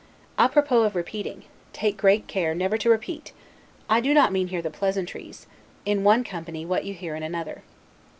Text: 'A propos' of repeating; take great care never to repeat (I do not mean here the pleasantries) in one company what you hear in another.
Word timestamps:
'A 0.39 0.49
propos' 0.49 0.83
of 0.87 0.95
repeating; 0.95 1.43
take 1.73 1.95
great 1.95 2.25
care 2.25 2.55
never 2.55 2.75
to 2.75 2.89
repeat 2.89 3.33
(I 3.87 4.01
do 4.01 4.15
not 4.15 4.31
mean 4.31 4.47
here 4.47 4.63
the 4.63 4.71
pleasantries) 4.71 5.45
in 5.85 6.03
one 6.03 6.23
company 6.23 6.65
what 6.65 6.85
you 6.85 6.95
hear 6.95 7.13
in 7.15 7.21
another. 7.21 7.61